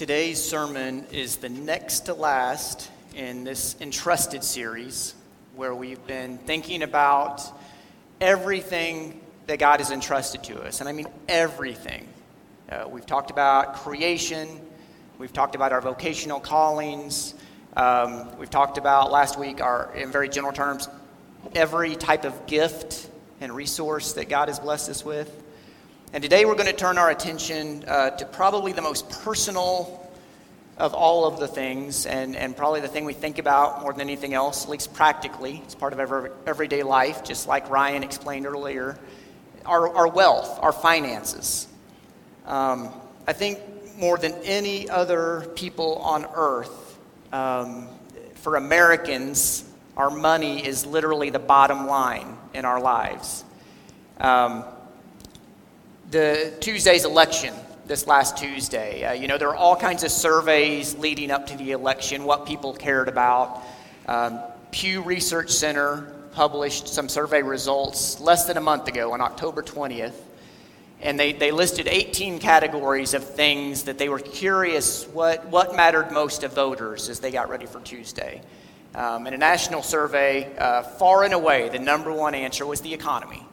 [0.00, 5.14] Today's sermon is the next to last in this Entrusted series,
[5.54, 7.42] where we've been thinking about
[8.18, 10.80] everything that God has entrusted to us.
[10.80, 12.08] And I mean everything.
[12.70, 14.48] Uh, we've talked about creation,
[15.18, 17.34] we've talked about our vocational callings,
[17.76, 20.88] um, we've talked about last week, our, in very general terms,
[21.54, 23.10] every type of gift
[23.42, 25.39] and resource that God has blessed us with.
[26.12, 30.10] And today we're going to turn our attention uh, to probably the most personal
[30.76, 34.00] of all of the things, and, and probably the thing we think about more than
[34.00, 35.60] anything else, at least practically.
[35.62, 38.98] It's part of every, everyday life, just like Ryan explained earlier.
[39.64, 41.68] Our, our wealth, our finances.
[42.44, 42.92] Um,
[43.28, 43.60] I think
[43.96, 46.98] more than any other people on earth,
[47.32, 47.86] um,
[48.34, 49.64] for Americans,
[49.96, 53.44] our money is literally the bottom line in our lives.
[54.18, 54.64] Um,
[56.10, 57.54] the Tuesday's election
[57.86, 59.04] this last Tuesday.
[59.04, 62.46] Uh, you know, there are all kinds of surveys leading up to the election, what
[62.46, 63.62] people cared about.
[64.06, 64.40] Um,
[64.72, 70.14] Pew Research Center published some survey results less than a month ago on October 20th.
[71.00, 76.10] And they, they listed 18 categories of things that they were curious what, what mattered
[76.10, 78.42] most to voters as they got ready for Tuesday.
[78.96, 82.92] Um, in a national survey, uh, far and away, the number one answer was the
[82.92, 83.44] economy.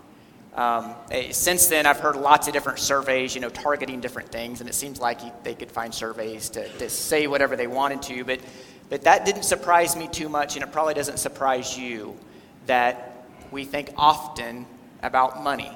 [0.58, 4.60] Um, eh, since then, I've heard lots of different surveys, you know, targeting different things,
[4.60, 8.26] and it seems like they could find surveys to, to say whatever they wanted to.
[8.26, 8.42] But,
[8.90, 12.18] but that didn't surprise me too much, and it probably doesn't surprise you
[12.66, 14.66] that we think often
[15.04, 15.72] about money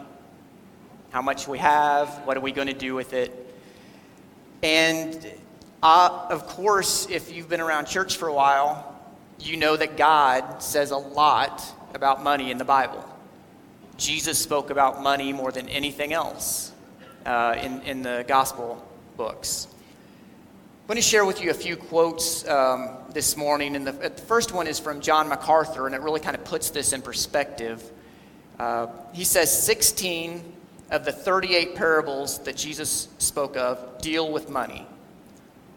[1.12, 3.34] how much we have, what are we going to do with it.
[4.64, 5.30] And
[5.84, 8.88] uh, of course, if you've been around church for a while,
[9.40, 13.06] you know that God says a lot about money in the Bible.
[14.02, 16.72] Jesus spoke about money more than anything else
[17.24, 18.84] uh, in, in the gospel
[19.16, 19.68] books.
[19.70, 23.76] I'm going to share with you a few quotes um, this morning.
[23.76, 26.72] And the, the, first one is from John MacArthur, and it really kind of puts
[26.72, 27.92] this in perspective.
[28.60, 30.52] Uh, he says 16
[30.90, 34.88] of the 38 parables that Jesus spoke of deal with money.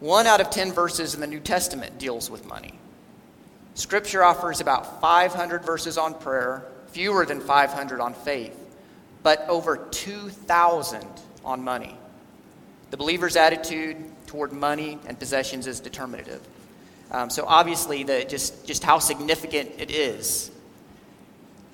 [0.01, 2.73] One out of 10 verses in the New Testament deals with money.
[3.75, 8.57] Scripture offers about 500 verses on prayer, fewer than 500 on faith,
[9.25, 11.05] but over 2,000
[11.45, 11.97] on money.
[12.91, 13.97] The believer's attitude
[14.29, 16.41] toward money and possessions is determinative.
[17.11, 20.53] Um, so obviously, the, just, just how significant it is.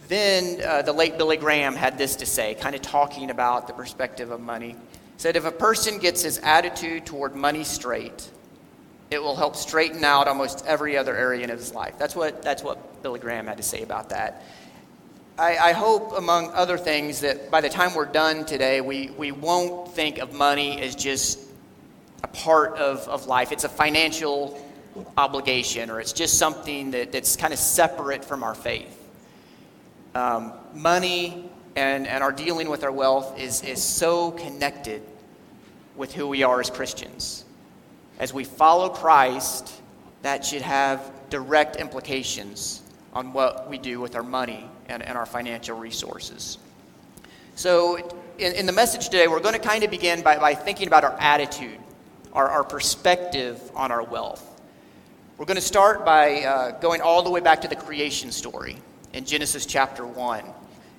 [0.08, 3.74] Then uh, the late Billy Graham had this to say, kind of talking about the
[3.74, 4.74] perspective of money.
[5.18, 8.28] Said if a person gets his attitude toward money straight,
[9.10, 11.94] it will help straighten out almost every other area in his life.
[11.98, 14.42] That's what, that's what Billy Graham had to say about that.
[15.40, 19.32] I, I, hope, among other things, that by the time we're done today, we, we
[19.32, 21.38] won't think of money as just
[22.22, 23.50] a part of, of life.
[23.50, 24.62] It's a financial
[25.16, 28.94] obligation, or it's just something that, that's kind of separate from our faith.
[30.14, 35.00] Um, money and, and our dealing with our wealth is, is so connected
[35.96, 37.46] with who we are as Christians.
[38.18, 39.72] As we follow Christ,
[40.20, 42.82] that should have direct implications
[43.14, 46.58] on what we do with our money and, and our financial resources.
[47.54, 47.96] So,
[48.38, 51.04] in, in the message today, we're going to kind of begin by, by thinking about
[51.04, 51.78] our attitude,
[52.32, 54.46] our, our perspective on our wealth.
[55.36, 58.76] We're going to start by uh, going all the way back to the creation story
[59.12, 60.44] in Genesis chapter 1.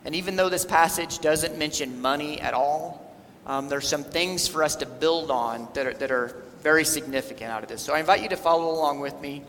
[0.05, 3.13] And even though this passage doesn't mention money at all,
[3.45, 7.51] um, there's some things for us to build on that are, that are very significant
[7.51, 7.81] out of this.
[7.81, 9.43] So I invite you to follow along with me.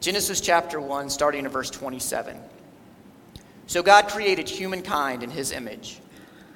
[0.00, 2.38] Genesis chapter 1, starting in verse 27.
[3.66, 6.00] So God created humankind in his image.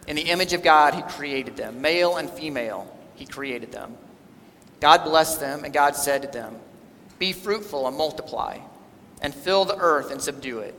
[0.07, 1.81] In the image of God, he created them.
[1.81, 3.97] Male and female, he created them.
[4.81, 6.57] God blessed them, and God said to them,
[7.19, 8.59] Be fruitful and multiply,
[9.21, 10.75] and fill the earth and subdue it,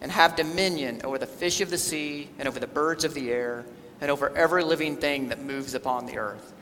[0.00, 3.30] and have dominion over the fish of the sea, and over the birds of the
[3.30, 3.64] air,
[4.00, 6.52] and over every living thing that moves upon the earth.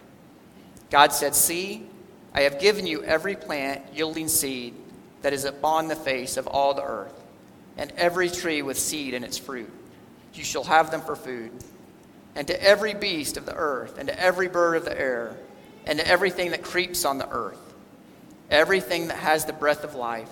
[0.90, 1.86] God said, See,
[2.34, 4.74] I have given you every plant yielding seed
[5.22, 7.21] that is upon the face of all the earth
[7.76, 9.70] and every tree with seed in its fruit.
[10.34, 11.50] You shall have them for food.
[12.34, 15.36] And to every beast of the earth, and to every bird of the air,
[15.86, 17.60] and to everything that creeps on the earth,
[18.50, 20.30] everything that has the breath of life,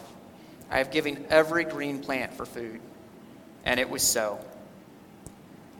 [0.70, 2.80] I have given every green plant for food.
[3.64, 4.38] And it was so.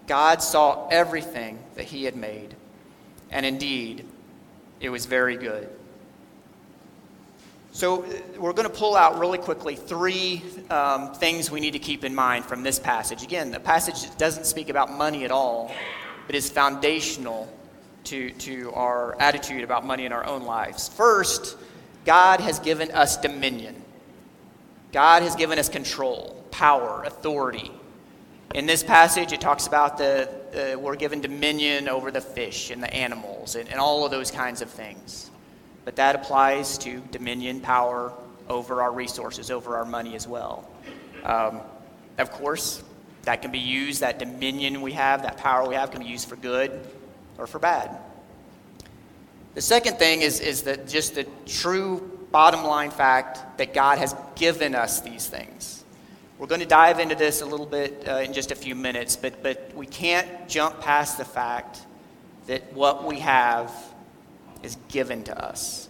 [0.06, 2.54] God saw everything that he had made,
[3.30, 4.04] and indeed,
[4.80, 5.68] it was very good.
[7.72, 8.04] So,
[8.36, 12.12] we're going to pull out really quickly three um, things we need to keep in
[12.12, 13.22] mind from this passage.
[13.22, 15.72] Again, the passage doesn't speak about money at all,
[16.26, 17.48] but is foundational
[18.04, 20.88] to, to our attitude about money in our own lives.
[20.88, 21.56] First,
[22.04, 23.80] God has given us dominion.
[24.92, 27.70] God has given us control, power, authority.
[28.52, 32.82] In this passage, it talks about the, the we're given dominion over the fish and
[32.82, 35.30] the animals and, and all of those kinds of things.
[35.84, 38.12] But that applies to dominion, power
[38.48, 40.68] over our resources, over our money as well.
[41.24, 41.60] Um,
[42.18, 42.82] of course,
[43.22, 46.28] that can be used, that dominion we have, that power we have, can be used
[46.28, 46.86] for good
[47.38, 47.96] or for bad.
[49.54, 54.14] The second thing is, is that just the true bottom line fact that God has
[54.36, 55.84] given us these things.
[56.38, 59.16] We're going to dive into this a little bit uh, in just a few minutes,
[59.16, 61.80] but, but we can't jump past the fact
[62.46, 63.72] that what we have
[64.62, 65.88] is given to us.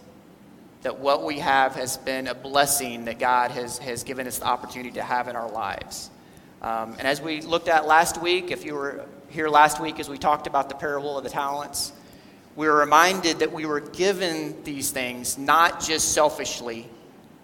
[0.83, 4.45] That what we have has been a blessing that God has, has given us the
[4.45, 6.09] opportunity to have in our lives.
[6.61, 10.09] Um, and as we looked at last week, if you were here last week as
[10.09, 11.91] we talked about the parable of the talents,
[12.55, 16.87] we were reminded that we were given these things not just selfishly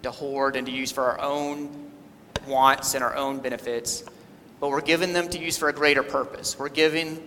[0.02, 1.90] to hoard and to use for our own
[2.46, 4.04] wants and our own benefits,
[4.60, 6.58] but we're given them to use for a greater purpose.
[6.58, 7.22] We're given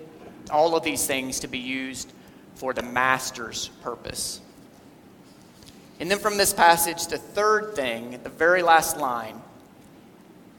[0.50, 2.12] all of these things to be used
[2.56, 4.42] for the master's purpose.
[6.00, 9.42] And then from this passage, the third thing, the very last line,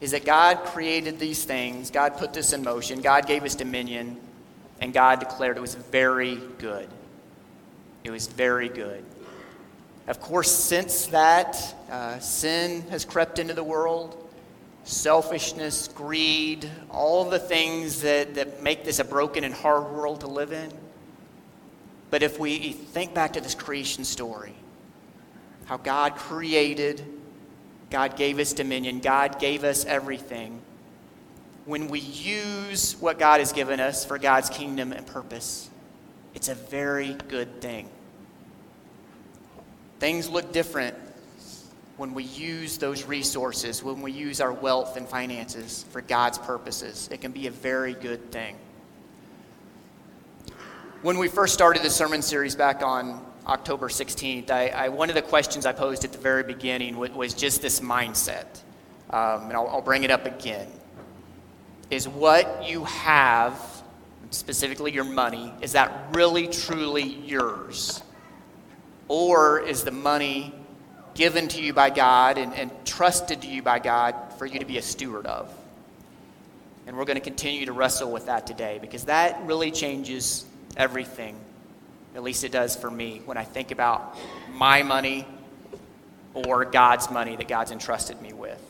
[0.00, 4.20] is that God created these things, God put this in motion, God gave us dominion,
[4.80, 6.88] and God declared it was very good.
[8.04, 9.04] It was very good.
[10.08, 14.18] Of course, since that, uh, sin has crept into the world
[14.84, 20.26] selfishness, greed, all the things that, that make this a broken and hard world to
[20.26, 20.72] live in.
[22.12, 24.54] But if we think back to this creation story,
[25.64, 27.04] how God created
[27.92, 29.00] God gave us dominion.
[29.00, 30.62] God gave us everything.
[31.66, 35.68] When we use what God has given us for God's kingdom and purpose,
[36.34, 37.90] it's a very good thing.
[40.00, 40.96] Things look different
[41.98, 47.10] when we use those resources, when we use our wealth and finances for God's purposes.
[47.12, 48.56] It can be a very good thing.
[51.02, 55.16] When we first started the sermon series back on October 16th, I, I, one of
[55.16, 58.46] the questions I posed at the very beginning was, was just this mindset.
[59.10, 60.68] Um, and I'll, I'll bring it up again.
[61.90, 63.60] Is what you have,
[64.30, 68.00] specifically your money, is that really truly yours?
[69.08, 70.54] Or is the money
[71.14, 74.64] given to you by God and, and trusted to you by God for you to
[74.64, 75.52] be a steward of?
[76.86, 80.44] And we're going to continue to wrestle with that today because that really changes
[80.76, 81.36] everything
[82.14, 84.16] at least it does for me when I think about
[84.52, 85.26] my money
[86.34, 88.60] or God's money that God's entrusted me with.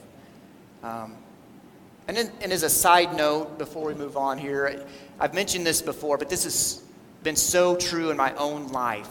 [0.83, 1.17] Um,
[2.09, 4.85] and, then, and as a side note, before we move on here,
[5.19, 6.83] I've mentioned this before, but this has
[7.23, 9.11] been so true in my own life.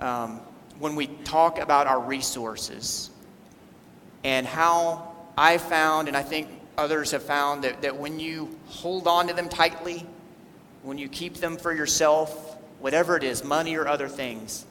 [0.00, 0.40] Um,
[0.78, 3.10] when we talk about our resources
[4.24, 6.48] and how I found, and I think
[6.78, 10.06] others have found, that, that when you hold on to them tightly,
[10.82, 14.64] when you keep them for yourself, whatever it is, money or other things,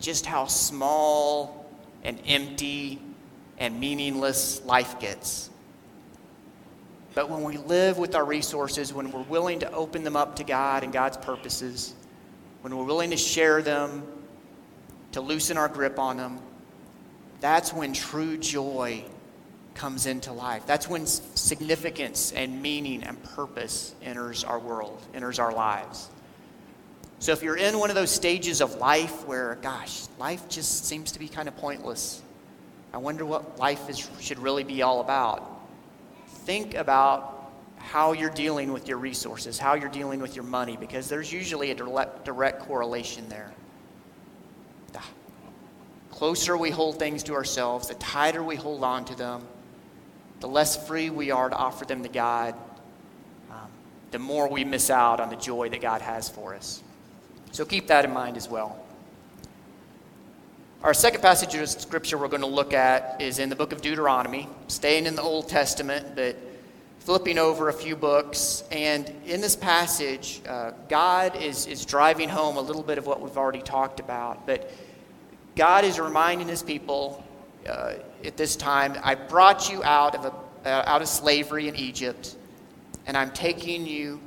[0.00, 1.70] just how small
[2.02, 3.00] and empty
[3.58, 5.50] and meaningless life gets.
[7.14, 10.44] But when we live with our resources, when we're willing to open them up to
[10.44, 11.94] God and God's purposes,
[12.60, 14.02] when we're willing to share them,
[15.12, 16.38] to loosen our grip on them,
[17.40, 19.04] that's when true joy
[19.76, 20.66] comes into life.
[20.66, 26.08] That's when significance and meaning and purpose enters our world, enters our lives.
[27.18, 31.12] So if you're in one of those stages of life where, gosh, life just seems
[31.12, 32.20] to be kind of pointless,
[32.92, 35.60] I wonder what life is, should really be all about.
[36.28, 41.08] Think about how you're dealing with your resources, how you're dealing with your money, because
[41.08, 43.52] there's usually a direct, direct correlation there.
[44.92, 45.00] The
[46.10, 49.46] closer we hold things to ourselves, the tighter we hold on to them,
[50.40, 52.54] the less free we are to offer them to God,
[53.50, 53.68] um,
[54.10, 56.82] the more we miss out on the joy that God has for us.
[57.52, 58.78] So keep that in mind as well.
[60.82, 63.80] Our second passage of scripture we're going to look at is in the book of
[63.80, 66.36] Deuteronomy, staying in the Old Testament, but
[67.00, 68.62] flipping over a few books.
[68.70, 73.20] And in this passage, uh, God is, is driving home a little bit of what
[73.20, 74.46] we've already talked about.
[74.46, 74.70] But
[75.56, 77.24] God is reminding his people
[77.66, 77.94] uh,
[78.24, 82.36] at this time I brought you out of, a, uh, out of slavery in Egypt,
[83.06, 84.20] and I'm taking you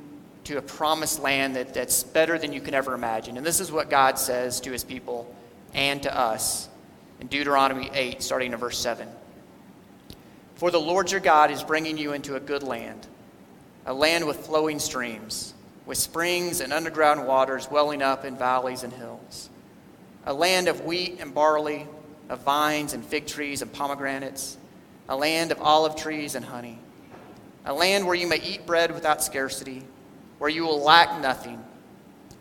[0.44, 3.36] to a promised land that, that's better than you can ever imagine.
[3.36, 5.32] And this is what God says to his people
[5.74, 6.68] and to us
[7.20, 9.06] in Deuteronomy 8, starting in verse 7.
[10.56, 13.06] For the Lord your God is bringing you into a good land,
[13.86, 15.54] a land with flowing streams,
[15.86, 19.50] with springs and underground waters welling up in valleys and hills.
[20.26, 21.86] A land of wheat and barley,
[22.30, 24.56] of vines and fig trees and pomegranates,
[25.08, 26.78] a land of olive trees and honey.
[27.66, 29.82] A land where you may eat bread without scarcity,
[30.38, 31.62] where you will lack nothing.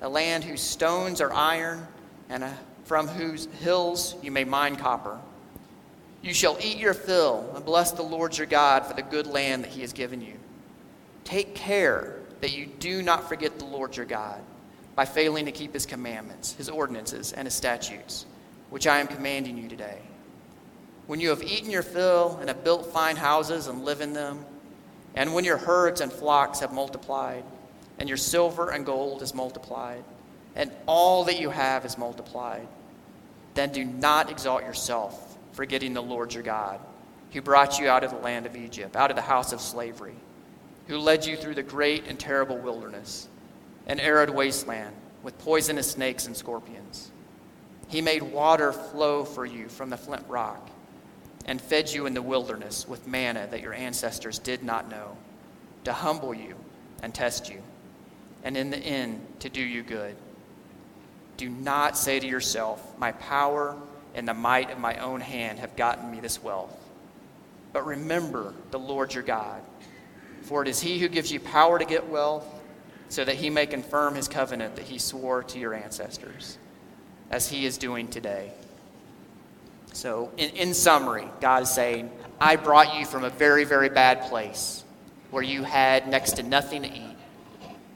[0.01, 1.85] A land whose stones are iron,
[2.29, 2.51] and uh,
[2.85, 5.19] from whose hills you may mine copper.
[6.21, 9.63] You shall eat your fill and bless the Lord your God for the good land
[9.63, 10.35] that he has given you.
[11.23, 14.39] Take care that you do not forget the Lord your God
[14.95, 18.25] by failing to keep his commandments, his ordinances, and his statutes,
[18.69, 19.99] which I am commanding you today.
[21.07, 24.45] When you have eaten your fill and have built fine houses and live in them,
[25.15, 27.43] and when your herds and flocks have multiplied,
[27.97, 30.03] and your silver and gold is multiplied,
[30.55, 32.67] and all that you have is multiplied,
[33.55, 36.79] then do not exalt yourself, forgetting the Lord your God,
[37.33, 40.15] who brought you out of the land of Egypt, out of the house of slavery
[40.89, 43.29] who led you through the great and terrible wilderness,
[43.85, 47.11] an arid wasteland with poisonous snakes and scorpions.
[47.89, 50.69] He made water flow for you from the flint rock
[51.45, 55.17] and fed you in the wilderness with manna that your ancestors did not know,
[55.83, 56.55] to humble you
[57.03, 57.61] and test you,
[58.43, 60.15] and in the end to do you good.
[61.35, 63.75] Do not say to yourself, My power
[64.15, 66.75] and the might of my own hand have gotten me this wealth.
[67.73, 69.61] But remember the Lord your God
[70.41, 72.45] for it is he who gives you power to get wealth,
[73.09, 76.57] so that he may confirm his covenant that he swore to your ancestors,
[77.29, 78.51] as he is doing today.
[79.93, 84.29] So, in, in summary, God is saying, I brought you from a very, very bad
[84.29, 84.83] place
[85.31, 87.15] where you had next to nothing to eat.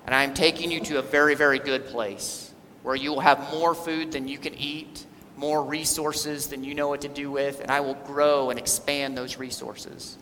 [0.05, 2.51] And I am taking you to a very, very good place
[2.83, 5.05] where you will have more food than you can eat,
[5.37, 9.17] more resources than you know what to do with, and I will grow and expand
[9.17, 10.17] those resources.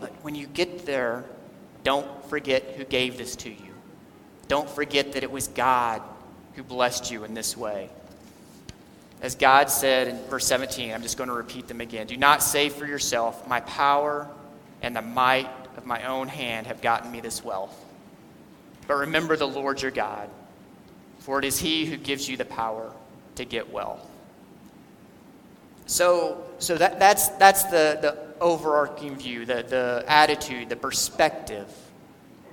[0.00, 1.24] But when you get there,
[1.84, 3.74] don't forget who gave this to you.
[4.48, 6.02] Don't forget that it was God
[6.54, 7.90] who blessed you in this way.
[9.22, 12.06] As God said in verse 17, I'm just going to repeat them again.
[12.06, 14.28] Do not say for yourself, My power
[14.82, 17.74] and the might of my own hand have gotten me this wealth.
[18.86, 20.28] But remember the Lord your God,
[21.20, 22.92] for it is He who gives you the power
[23.36, 24.06] to get wealth.
[25.86, 31.68] So, so that, that's, that's the, the overarching view, the, the attitude, the perspective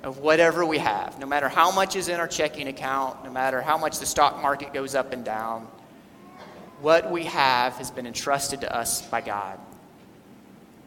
[0.03, 3.61] of whatever we have, no matter how much is in our checking account, no matter
[3.61, 5.67] how much the stock market goes up and down,
[6.83, 9.57] what we have has been entrusted to us by God.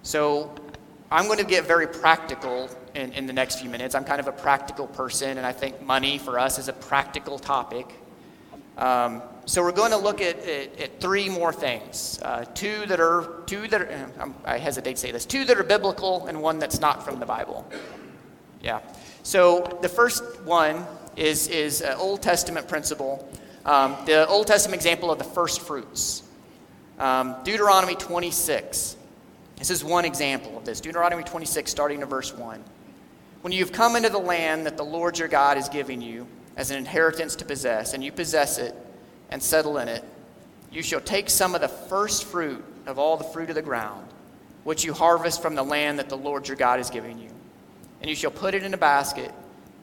[0.02, 0.54] So
[1.10, 3.94] I'm going to get very practical in, in the next few minutes.
[3.94, 7.38] I'm kind of a practical person, and I think money for us is a practical
[7.38, 7.86] topic.
[8.76, 12.20] Um, so we're going to look at, at, at three more things.
[12.22, 15.24] Uh, two that are two that are, um, I hesitate to say this.
[15.24, 17.66] Two that are biblical and one that's not from the Bible.
[18.60, 18.80] Yeah.
[19.22, 20.84] So the first one
[21.16, 23.26] is is an Old Testament principle.
[23.66, 26.22] Um, the Old Testament example of the first fruits.
[27.00, 28.96] Um, Deuteronomy 26.
[29.56, 30.80] This is one example of this.
[30.80, 32.62] Deuteronomy 26, starting in verse 1.
[33.42, 36.70] When you've come into the land that the Lord your God is giving you as
[36.70, 38.74] an inheritance to possess, and you possess it,
[39.30, 40.04] and settle in it.
[40.70, 44.06] You shall take some of the first fruit of all the fruit of the ground,
[44.62, 47.30] which you harvest from the land that the Lord your God is giving you.
[48.00, 49.32] And you shall put it in a basket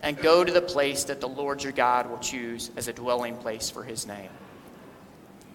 [0.03, 3.37] and go to the place that the Lord your God will choose as a dwelling
[3.37, 4.29] place for his name.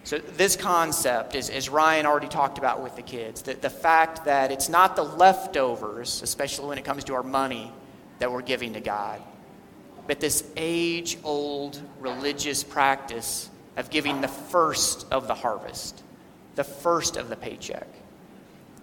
[0.03, 4.25] So, this concept is, as Ryan already talked about with the kids, that the fact
[4.25, 7.71] that it's not the leftovers, especially when it comes to our money,
[8.17, 9.21] that we're giving to God,
[10.07, 16.01] but this age old religious practice of giving the first of the harvest,
[16.55, 17.87] the first of the paycheck.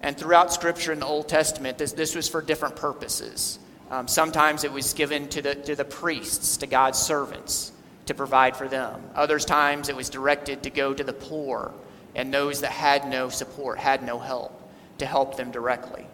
[0.02, 3.58] And throughout Scripture in the Old Testament, this, this was for different purposes.
[3.90, 7.73] Um, sometimes it was given to the, to the priests, to God's servants,
[8.07, 9.02] to provide for them.
[9.14, 11.73] Other times it was directed to go to the poor
[12.14, 16.07] and those that had no support, had no help, to help them directly.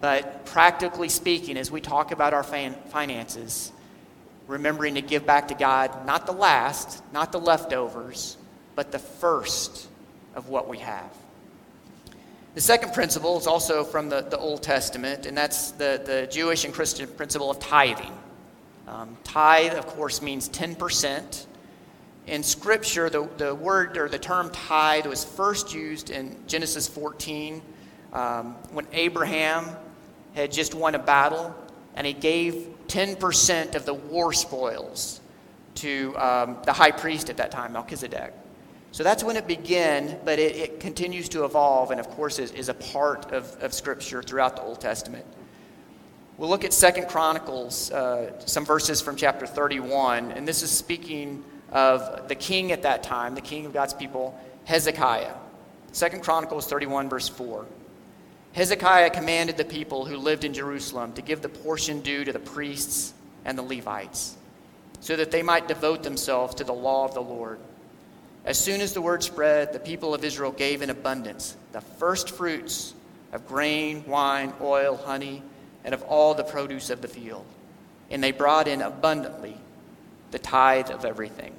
[0.00, 3.72] But practically speaking, as we talk about our fin- finances,
[4.46, 8.36] remembering to give back to God not the last, not the leftovers,
[8.74, 9.88] but the first
[10.34, 11.10] of what we have.
[12.52, 16.64] The second principle is also from the, the Old Testament, and that's the, the Jewish
[16.64, 18.12] and Christian principle of tithing.
[18.88, 21.46] Um, tithe, of course, means 10%.
[22.26, 27.62] In Scripture, the, the word or the term tithe was first used in Genesis 14
[28.12, 29.68] um, when Abraham
[30.34, 31.54] had just won a battle
[31.94, 35.20] and he gave 10% of the war spoils
[35.76, 38.32] to um, the high priest at that time, Melchizedek.
[38.92, 42.50] So that's when it began, but it, it continues to evolve and, of course, is,
[42.52, 45.24] is a part of, of Scripture throughout the Old Testament.
[46.36, 51.44] We'll look at Second Chronicles, uh, some verses from chapter 31, and this is speaking
[51.70, 55.34] of the king at that time, the king of God's people, Hezekiah.
[55.92, 57.66] Second Chronicles 31, verse 4.
[58.52, 62.38] Hezekiah commanded the people who lived in Jerusalem to give the portion due to the
[62.38, 64.36] priests and the Levites,
[65.00, 67.60] so that they might devote themselves to the law of the Lord.
[68.44, 72.30] As soon as the word spread, the people of Israel gave in abundance the first
[72.30, 72.94] fruits
[73.32, 75.42] of grain, wine, oil, honey,
[75.84, 77.44] and of all the produce of the field.
[78.10, 79.56] And they brought in abundantly
[80.30, 81.52] the tithe of everything.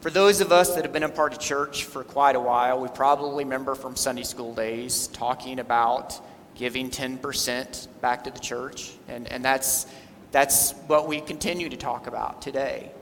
[0.00, 2.78] For those of us that have been a part of church for quite a while,
[2.80, 6.20] we probably remember from Sunday school days talking about
[6.54, 8.92] giving 10% back to the church.
[9.08, 9.86] And, and that's,
[10.30, 12.92] that's what we continue to talk about today.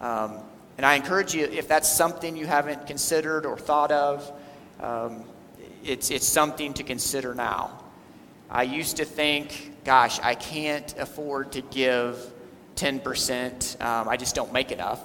[0.00, 0.38] Um,
[0.76, 4.30] and I encourage you, if that's something you haven't considered or thought of,
[4.80, 5.24] um,
[5.82, 7.82] it's, it's something to consider now.
[8.50, 12.18] I used to think, gosh, I can't afford to give
[12.76, 13.82] 10%.
[13.82, 15.00] Um, I just don't make enough.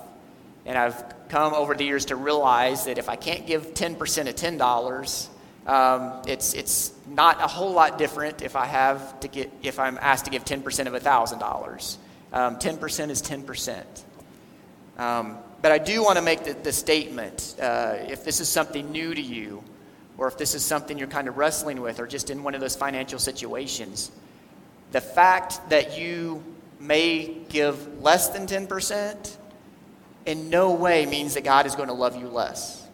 [0.66, 4.36] And I've come over the years to realize that if I can't give 10% of
[4.36, 5.28] $10,
[5.68, 9.98] um, it's, it's not a whole lot different if I have to get, if I'm
[10.02, 11.98] asked to give 10% of $1,000.
[12.34, 13.84] Um, 10% is 10%.
[15.62, 19.14] But I do want to make the, the statement uh, if this is something new
[19.14, 19.64] to you,
[20.18, 22.62] or if this is something you're kind of wrestling with, or just in one of
[22.62, 24.12] those financial situations,
[24.92, 26.44] the fact that you
[26.80, 29.38] may give less than 10%
[30.26, 32.88] in no way means that God is going to love you less.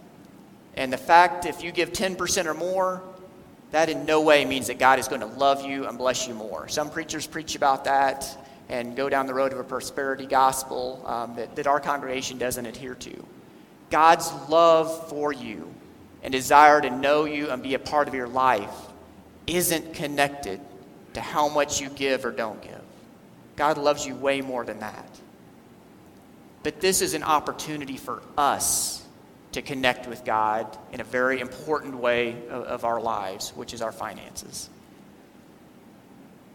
[0.75, 3.01] And the fact if you give 10% or more,
[3.71, 6.33] that in no way means that God is going to love you and bless you
[6.33, 6.67] more.
[6.67, 8.38] Some preachers preach about that
[8.69, 12.65] and go down the road of a prosperity gospel um, that, that our congregation doesn't
[12.65, 13.25] adhere to.
[13.89, 15.74] God's love for you
[16.24, 18.75] and desire to know you and be a part of your life
[19.45, 20.59] isn't connected
[21.13, 22.81] to how much you give or don't give.
[23.55, 25.09] God loves you way more than that.
[26.63, 29.05] But this is an opportunity for us
[29.53, 33.81] to connect with God in a very important way of, of our lives, which is
[33.81, 34.69] our finances.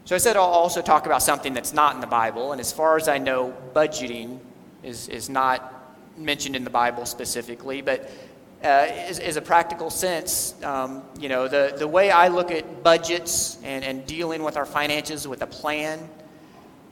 [0.04, 2.72] So I said I'll also talk about something that's not in the Bible, and as
[2.72, 4.40] far as I know, budgeting
[4.82, 5.72] is, is not
[6.16, 8.10] mentioned in the Bible specifically, but
[8.64, 12.84] uh, is, is, a practical sense, um, you know, the, the way I look at
[12.84, 16.08] budgets and, and dealing with our finances with a plan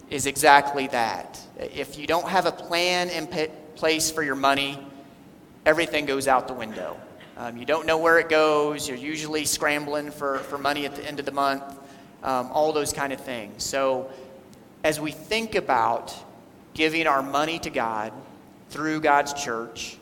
[0.09, 1.41] is exactly that.
[1.57, 3.29] If you don't have a plan in
[3.77, 4.85] place for your money,
[5.65, 6.99] everything goes out the window.
[7.37, 8.89] Um, you don't know where it goes.
[8.89, 11.63] You're usually scrambling for, for money at the end of the month,
[12.23, 13.63] um, all those kind of things.
[13.65, 14.11] So,
[14.83, 16.15] as we think about
[16.75, 18.13] giving our money to God
[18.71, 19.99] through God's church,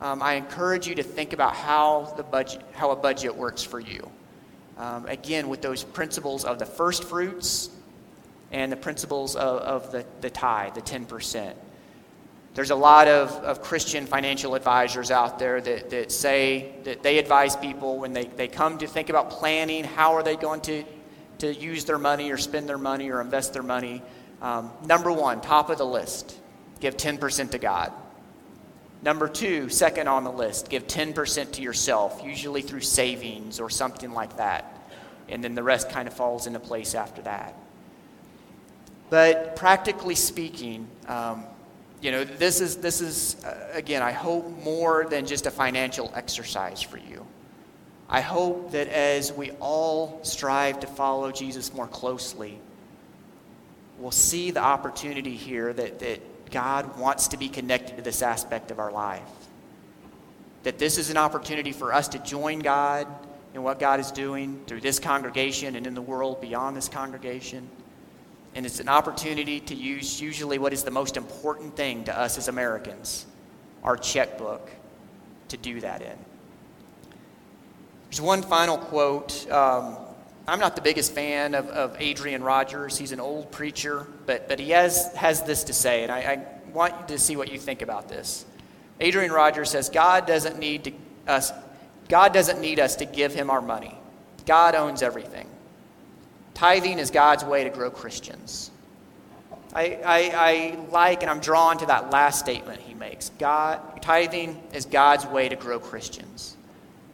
[0.00, 3.80] um, I encourage you to think about how, the budget, how a budget works for
[3.80, 4.10] you.
[4.76, 7.70] Um, again, with those principles of the first fruits
[8.52, 11.54] and the principles of, of the, the tithe, the 10%.
[12.54, 17.18] There's a lot of, of Christian financial advisors out there that, that say that they
[17.18, 20.84] advise people when they, they come to think about planning, how are they going to,
[21.38, 24.02] to use their money or spend their money or invest their money.
[24.42, 26.38] Um, number one, top of the list,
[26.80, 27.92] give 10% to God.
[29.02, 34.12] Number two, second on the list, give 10% to yourself, usually through savings or something
[34.12, 34.72] like that.
[35.28, 37.54] And then the rest kind of falls into place after that.
[39.10, 41.44] But practically speaking, um,
[42.00, 46.12] you know, this is, this is uh, again, I hope more than just a financial
[46.14, 47.26] exercise for you.
[48.08, 52.58] I hope that as we all strive to follow Jesus more closely,
[53.98, 58.70] we'll see the opportunity here that, that God wants to be connected to this aspect
[58.70, 59.22] of our life.
[60.62, 63.08] That this is an opportunity for us to join God
[63.54, 67.68] in what God is doing through this congregation and in the world beyond this congregation.
[68.54, 72.38] And it's an opportunity to use usually what is the most important thing to us
[72.38, 73.26] as Americans
[73.82, 74.68] our checkbook
[75.48, 76.18] to do that in.
[78.20, 79.50] One final quote.
[79.50, 79.96] Um,
[80.48, 82.96] I'm not the biggest fan of, of Adrian Rogers.
[82.96, 86.46] He's an old preacher, but, but he has, has this to say, and I, I
[86.72, 88.44] want you to see what you think about this.
[89.00, 90.92] Adrian Rogers says, God doesn't need to,
[91.26, 91.52] us,
[92.08, 93.98] God doesn't need us to give him our money.
[94.46, 95.48] God owns everything.
[96.54, 98.70] Tithing is God's way to grow Christians.
[99.74, 103.30] I, I, I, like and I'm drawn to that last statement he makes.
[103.38, 106.55] God, tithing is God's way to grow Christians.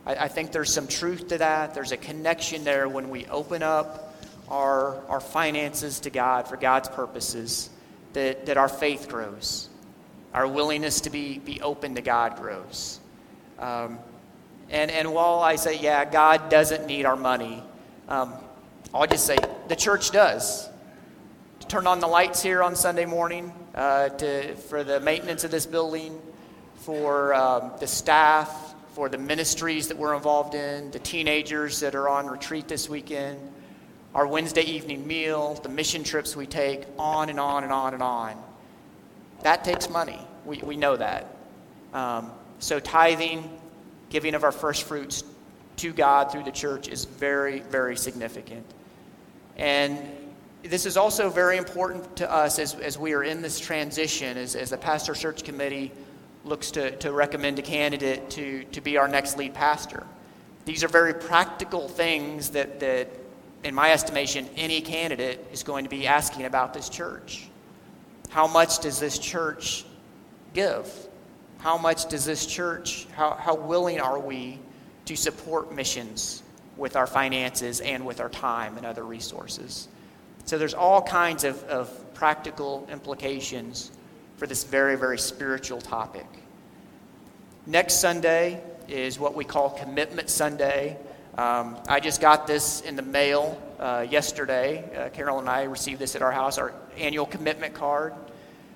[0.06, 1.74] I, I think there's some truth to that.
[1.74, 4.14] There's a connection there when we open up
[4.48, 7.70] our, our finances to God for God's purposes,
[8.12, 9.68] that, that our faith grows.
[10.34, 13.00] Our willingness to be, be open to God grows.
[13.58, 13.98] Um,
[14.70, 17.62] and, and while I say, yeah, God doesn't need our money,
[18.08, 18.32] um,
[18.94, 19.38] I'll just say
[19.68, 20.68] the church does.
[21.60, 25.50] To turn on the lights here on Sunday morning uh, to, for the maintenance of
[25.50, 26.20] this building,
[26.76, 32.08] for um, the staff, for the ministries that we're involved in, the teenagers that are
[32.08, 33.38] on retreat this weekend,
[34.14, 38.02] our Wednesday evening meal, the mission trips we take, on and on and on and
[38.02, 38.36] on.
[39.42, 40.20] That takes money.
[40.44, 41.34] We, we know that.
[41.94, 43.50] Um, so, tithing,
[44.10, 45.24] giving of our first fruits
[45.76, 48.66] to God through the church is very, very significant.
[49.56, 49.98] And
[50.62, 54.54] this is also very important to us as, as we are in this transition, as,
[54.54, 55.90] as the pastor search committee
[56.44, 60.06] looks to, to recommend a candidate to, to be our next lead pastor.
[60.64, 63.08] These are very practical things that, that,
[63.64, 67.48] in my estimation, any candidate is going to be asking about this church.
[68.28, 69.84] How much does this church
[70.54, 70.90] give?
[71.58, 74.58] How much does this church, how, how willing are we
[75.04, 76.42] to support missions
[76.76, 79.88] with our finances and with our time and other resources?
[80.44, 83.92] So there's all kinds of, of practical implications
[84.42, 86.26] for this very, very spiritual topic.
[87.64, 90.96] Next Sunday is what we call Commitment Sunday.
[91.38, 94.82] Um, I just got this in the mail uh, yesterday.
[94.96, 98.14] Uh, Carol and I received this at our house, our annual commitment card.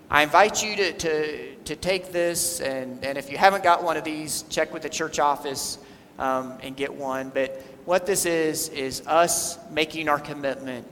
[0.09, 3.97] I invite you to, to, to take this, and, and if you haven't got one
[3.97, 5.79] of these, check with the church office
[6.21, 7.31] um, and get one.
[7.35, 10.87] But what this is, is us making our commitment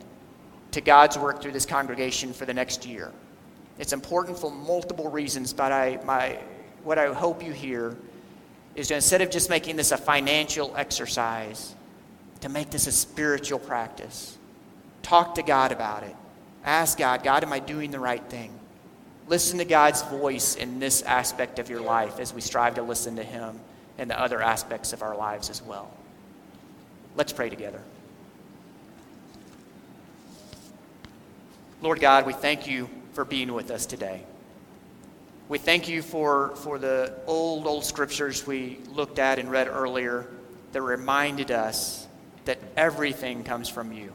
[0.72, 3.12] to God's work through this congregation for the next year.
[3.78, 6.38] It's important for multiple reasons, but I, my,
[6.84, 7.96] what I hope you hear
[8.74, 11.74] is to, instead of just making this a financial exercise,
[12.40, 14.36] to make this a spiritual practice.
[15.02, 16.14] Talk to God about it.
[16.64, 18.52] Ask God, God, am I doing the right thing?
[19.26, 23.16] Listen to God's voice in this aspect of your life as we strive to listen
[23.16, 23.58] to Him
[23.98, 25.90] in the other aspects of our lives as well.
[27.16, 27.80] Let's pray together.
[31.80, 34.22] Lord God, we thank you for being with us today.
[35.48, 40.26] We thank you for, for the old, old scriptures we looked at and read earlier
[40.72, 42.06] that reminded us
[42.44, 44.12] that everything comes from you.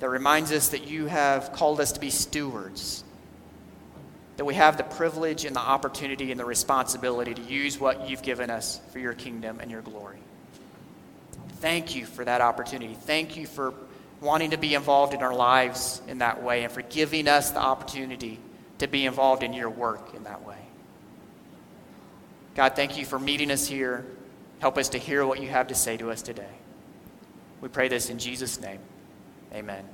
[0.00, 3.04] That reminds us that you have called us to be stewards.
[4.36, 8.22] That we have the privilege and the opportunity and the responsibility to use what you've
[8.22, 10.18] given us for your kingdom and your glory.
[11.60, 12.94] Thank you for that opportunity.
[12.94, 13.74] Thank you for
[14.24, 17.60] wanting to be involved in our lives in that way and for giving us the
[17.60, 18.40] opportunity
[18.78, 20.58] to be involved in your work in that way.
[22.54, 24.04] God, thank you for meeting us here.
[24.60, 26.48] Help us to hear what you have to say to us today.
[27.60, 28.78] We pray this in Jesus' name.
[29.52, 29.84] Amen.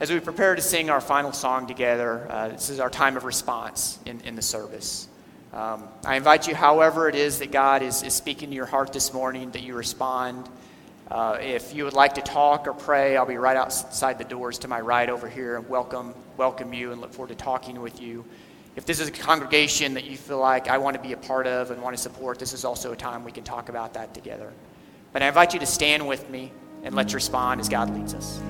[0.00, 3.24] As we prepare to sing our final song together, uh, this is our time of
[3.24, 5.08] response in, in the service.
[5.52, 8.92] Um, I invite you, however, it is that God is, is speaking to your heart
[8.92, 10.48] this morning, that you respond.
[11.14, 14.58] Uh, if you would like to talk or pray, I'll be right outside the doors
[14.58, 18.02] to my right over here and welcome, welcome you and look forward to talking with
[18.02, 18.24] you.
[18.74, 21.46] If this is a congregation that you feel like I want to be a part
[21.46, 24.12] of and want to support, this is also a time we can talk about that
[24.12, 24.52] together.
[25.12, 26.50] But I invite you to stand with me
[26.82, 28.40] and let's respond as God leads us.